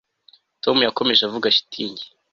[0.63, 2.05] Tom yakomeje avuga shitingi